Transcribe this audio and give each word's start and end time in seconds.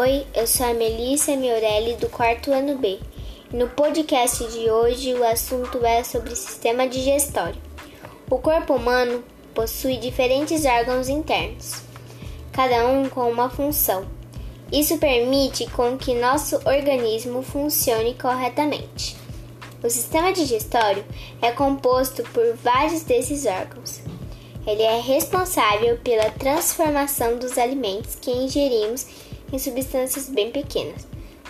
Oi, 0.00 0.24
eu 0.32 0.46
sou 0.46 0.64
a 0.64 0.72
Melissa 0.72 1.34
Miorelli 1.34 1.96
do 1.96 2.08
quarto 2.08 2.52
ano 2.52 2.78
B. 2.78 3.00
No 3.52 3.68
podcast 3.68 4.46
de 4.46 4.70
hoje 4.70 5.12
o 5.12 5.26
assunto 5.26 5.84
é 5.84 6.04
sobre 6.04 6.36
sistema 6.36 6.86
digestório. 6.86 7.60
O 8.30 8.38
corpo 8.38 8.74
humano 8.74 9.24
possui 9.52 9.96
diferentes 9.96 10.64
órgãos 10.64 11.08
internos, 11.08 11.82
cada 12.52 12.86
um 12.86 13.08
com 13.08 13.28
uma 13.28 13.50
função. 13.50 14.06
Isso 14.70 14.98
permite 14.98 15.68
com 15.72 15.98
que 15.98 16.14
nosso 16.14 16.60
organismo 16.64 17.42
funcione 17.42 18.14
corretamente. 18.14 19.16
O 19.82 19.90
sistema 19.90 20.32
digestório 20.32 21.04
é 21.42 21.50
composto 21.50 22.22
por 22.32 22.54
vários 22.54 23.02
desses 23.02 23.46
órgãos. 23.46 24.00
Ele 24.64 24.82
é 24.82 25.00
responsável 25.00 25.98
pela 26.04 26.30
transformação 26.30 27.36
dos 27.36 27.58
alimentos 27.58 28.14
que 28.14 28.30
ingerimos 28.30 29.27
em 29.52 29.58
substâncias 29.58 30.28
bem 30.28 30.50
pequenas, 30.50 31.06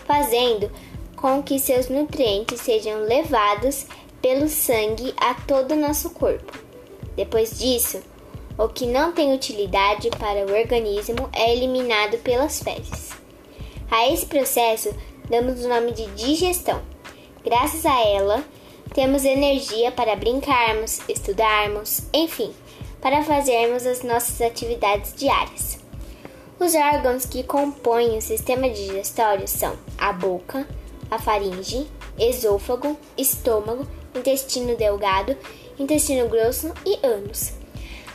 fazendo 0.07 0.70
com 1.16 1.43
que 1.43 1.59
seus 1.59 1.88
nutrientes 1.88 2.61
sejam 2.61 3.01
levados 3.01 3.87
pelo 4.23 4.48
sangue 4.48 5.15
a 5.16 5.34
todo 5.34 5.73
o 5.73 5.80
nosso 5.80 6.11
corpo. 6.11 6.52
Depois 7.16 7.59
disso, 7.59 8.01
o 8.57 8.69
que 8.69 8.87
não 8.87 9.12
tem 9.12 9.34
utilidade 9.34 10.11
para 10.11 10.47
o 10.47 10.57
organismo 10.57 11.29
é 11.33 11.52
eliminado 11.52 12.19
pelas 12.19 12.62
fezes. 12.62 13.11
A 13.91 14.09
esse 14.12 14.27
processo 14.27 14.95
damos 15.29 15.65
o 15.65 15.69
nome 15.69 15.93
de 15.93 16.07
digestão. 16.12 16.80
Graças 17.45 17.87
a 17.87 18.01
ela, 18.01 18.45
temos 18.95 19.24
energia 19.24 19.93
para 19.93 20.16
brincarmos, 20.16 21.01
estudarmos, 21.09 22.02
enfim, 22.12 22.52
para 23.01 23.23
fazermos 23.23 23.87
as 23.87 24.02
nossas 24.02 24.41
atividades 24.41 25.15
diárias. 25.15 25.79
Os 26.60 26.74
órgãos 26.74 27.24
que 27.24 27.44
compõem 27.44 28.18
o 28.18 28.20
sistema 28.20 28.68
digestório 28.68 29.46
são 29.46 29.76
a 29.96 30.12
boca, 30.12 30.66
a 31.09 31.16
faringe, 31.16 31.87
esôfago, 32.18 32.98
estômago, 33.16 33.87
intestino 34.12 34.76
delgado, 34.76 35.37
intestino 35.78 36.28
grosso 36.28 36.73
e 36.84 36.98
ânus. 37.06 37.52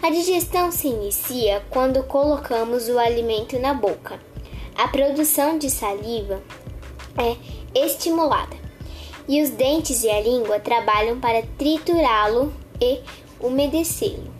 A 0.01 0.09
digestão 0.09 0.73
se 0.73 0.89
inicia 0.89 1.63
quando 1.69 2.03
colocamos 2.03 2.89
o 2.89 2.99
alimento 2.99 3.57
na 3.59 3.73
boca. 3.73 4.19
A 4.75 4.89
produção 4.89 5.57
de 5.57 5.69
saliva 5.69 6.41
é 7.17 7.37
estimulada 7.73 8.57
e 9.25 9.41
os 9.41 9.51
dentes 9.51 10.03
e 10.03 10.09
a 10.09 10.19
língua 10.19 10.59
trabalham 10.59 11.17
para 11.17 11.43
triturá-lo 11.57 12.53
e 12.81 12.99
umedecê-lo. 13.39 14.33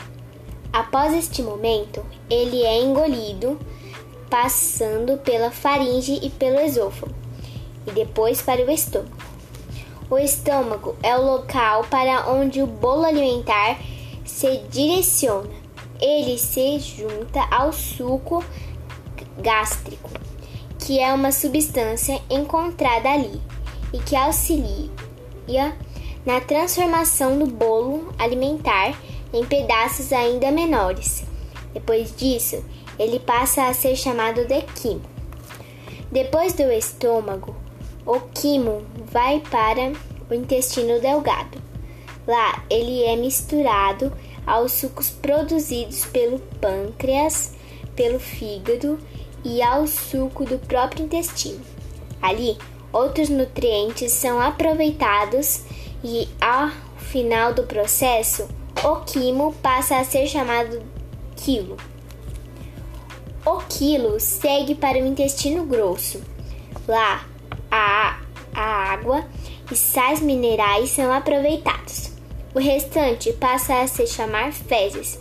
Após 0.73 1.13
este 1.13 1.41
momento, 1.41 2.05
ele 2.29 2.63
é 2.63 2.81
engolido 2.81 3.57
passando 4.33 5.19
pela 5.19 5.51
faringe 5.51 6.19
e 6.23 6.27
pelo 6.27 6.59
esôfago, 6.59 7.13
e 7.85 7.91
depois 7.91 8.41
para 8.41 8.65
o 8.65 8.71
estômago. 8.71 9.15
O 10.09 10.17
estômago 10.17 10.95
é 11.03 11.15
o 11.15 11.21
local 11.21 11.83
para 11.83 12.27
onde 12.31 12.59
o 12.59 12.65
bolo 12.65 13.05
alimentar 13.05 13.77
se 14.25 14.57
direciona. 14.71 15.51
Ele 16.01 16.39
se 16.39 16.79
junta 16.79 17.47
ao 17.51 17.71
suco 17.71 18.43
gástrico, 19.37 20.09
que 20.79 20.99
é 20.99 21.13
uma 21.13 21.31
substância 21.31 22.19
encontrada 22.27 23.09
ali 23.09 23.39
e 23.93 23.99
que 23.99 24.15
auxilia 24.15 24.89
na 26.25 26.41
transformação 26.41 27.37
do 27.37 27.45
bolo 27.45 28.11
alimentar 28.17 28.99
em 29.31 29.45
pedaços 29.45 30.11
ainda 30.11 30.49
menores. 30.49 31.23
Depois 31.71 32.15
disso, 32.15 32.63
ele 32.97 33.19
passa 33.19 33.67
a 33.67 33.73
ser 33.73 33.95
chamado 33.95 34.45
de 34.45 34.61
quimo. 34.61 35.01
Depois 36.11 36.53
do 36.53 36.63
estômago, 36.71 37.55
o 38.05 38.19
quimo 38.33 38.83
vai 39.11 39.39
para 39.39 39.93
o 40.29 40.33
intestino 40.33 40.99
delgado. 40.99 41.61
Lá 42.27 42.63
ele 42.69 43.03
é 43.03 43.15
misturado 43.15 44.11
aos 44.45 44.73
sucos 44.73 45.09
produzidos 45.09 46.05
pelo 46.05 46.39
pâncreas, 46.61 47.53
pelo 47.95 48.19
fígado 48.19 48.99
e 49.43 49.61
ao 49.61 49.87
suco 49.87 50.45
do 50.45 50.57
próprio 50.59 51.05
intestino. 51.05 51.61
Ali, 52.21 52.57
outros 52.91 53.29
nutrientes 53.29 54.11
são 54.11 54.39
aproveitados 54.39 55.61
e 56.03 56.27
ao 56.39 56.69
final 56.97 57.53
do 57.53 57.63
processo, 57.63 58.47
o 58.83 58.97
quimo 59.01 59.53
passa 59.61 59.97
a 59.97 60.03
ser 60.03 60.27
chamado 60.27 60.81
quilo. 61.35 61.77
O 63.45 63.57
quilo 63.67 64.19
segue 64.21 64.73
para 64.73 64.97
o 64.97 65.05
intestino 65.05 65.65
grosso. 65.65 66.21
Lá, 66.87 67.25
a, 67.69 68.21
a 68.53 68.93
água 68.93 69.25
e 69.69 69.75
sais 69.75 70.21
minerais 70.21 70.91
são 70.91 71.11
aproveitados. 71.11 72.11
O 72.55 72.59
restante 72.59 73.33
passa 73.33 73.81
a 73.81 73.87
se 73.87 74.07
chamar 74.07 74.53
fezes 74.53 75.19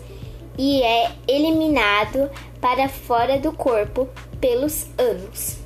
e 0.56 0.82
é 0.82 1.10
eliminado 1.26 2.30
para 2.60 2.88
fora 2.88 3.38
do 3.38 3.52
corpo 3.52 4.08
pelos 4.40 4.86
ânus. 4.98 5.56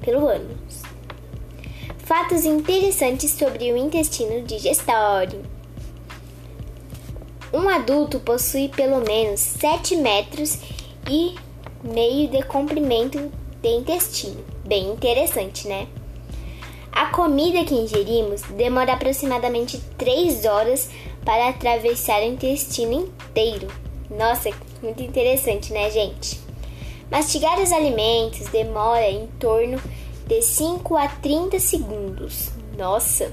Pelo 0.00 0.26
ânus. 0.26 0.82
Fatos 1.98 2.44
interessantes 2.44 3.32
sobre 3.32 3.70
o 3.72 3.76
intestino 3.76 4.42
digestório. 4.46 5.42
Um 7.52 7.68
adulto 7.68 8.18
possui 8.20 8.68
pelo 8.68 9.00
menos 9.00 9.40
7 9.40 9.96
metros 9.96 10.58
e 11.08 11.34
meio 11.82 12.28
de 12.28 12.42
comprimento 12.44 13.30
de 13.62 13.68
intestino. 13.68 14.44
Bem 14.64 14.90
interessante, 14.90 15.68
né? 15.68 15.86
A 16.92 17.06
comida 17.06 17.64
que 17.64 17.74
ingerimos 17.74 18.42
demora 18.56 18.92
aproximadamente 18.92 19.78
3 19.98 20.44
horas 20.44 20.88
para 21.24 21.48
atravessar 21.48 22.20
o 22.20 22.26
intestino 22.26 22.92
inteiro. 22.92 23.68
Nossa, 24.10 24.50
muito 24.82 25.02
interessante, 25.02 25.72
né, 25.72 25.90
gente? 25.90 26.40
Mastigar 27.10 27.60
os 27.60 27.72
alimentos 27.72 28.46
demora 28.48 29.10
em 29.10 29.26
torno 29.38 29.80
de 30.26 30.40
5 30.40 30.96
a 30.96 31.08
30 31.08 31.58
segundos. 31.58 32.50
Nossa! 32.78 33.32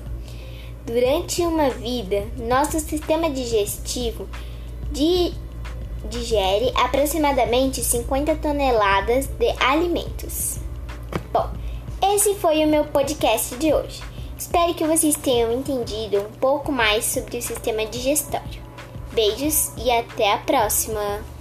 Durante 0.85 1.41
uma 1.43 1.69
vida, 1.69 2.25
nosso 2.37 2.79
sistema 2.79 3.29
digestivo 3.29 4.27
de 4.91 5.33
digere 6.09 6.71
aproximadamente 6.75 7.83
50 7.83 8.35
toneladas 8.35 9.27
de 9.27 9.49
alimentos. 9.59 10.57
Bom, 11.31 11.49
esse 12.13 12.35
foi 12.35 12.63
o 12.63 12.67
meu 12.67 12.85
podcast 12.85 13.55
de 13.55 13.73
hoje. 13.73 14.01
Espero 14.37 14.73
que 14.73 14.87
vocês 14.87 15.15
tenham 15.15 15.51
entendido 15.51 16.19
um 16.19 16.31
pouco 16.39 16.71
mais 16.71 17.05
sobre 17.05 17.37
o 17.37 17.41
sistema 17.41 17.85
digestório. 17.85 18.61
Beijos 19.11 19.71
e 19.77 19.91
até 19.91 20.33
a 20.33 20.37
próxima! 20.39 21.40